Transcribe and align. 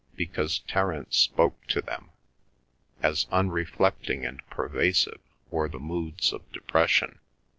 because 0.15 0.57
Terence 0.67 1.15
spoke 1.15 1.67
to 1.67 1.79
them. 1.79 2.09
As 3.03 3.27
unreflecting 3.31 4.25
and 4.25 4.41
pervasive 4.49 5.21
were 5.51 5.69
the 5.69 5.77
moods 5.77 6.33
of 6.33 6.51
depression. 6.51 7.19